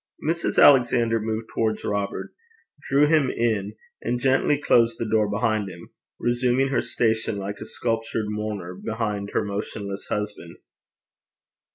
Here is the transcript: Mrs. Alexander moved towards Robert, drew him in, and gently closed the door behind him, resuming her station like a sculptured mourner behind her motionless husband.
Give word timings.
Mrs. 0.25 0.59
Alexander 0.59 1.19
moved 1.19 1.49
towards 1.53 1.85
Robert, 1.85 2.33
drew 2.89 3.05
him 3.05 3.29
in, 3.29 3.75
and 4.01 4.19
gently 4.19 4.57
closed 4.57 4.97
the 4.97 5.05
door 5.07 5.29
behind 5.29 5.69
him, 5.69 5.91
resuming 6.19 6.69
her 6.69 6.81
station 6.81 7.37
like 7.37 7.59
a 7.61 7.65
sculptured 7.67 8.25
mourner 8.27 8.73
behind 8.73 9.29
her 9.33 9.45
motionless 9.45 10.07
husband. 10.07 10.57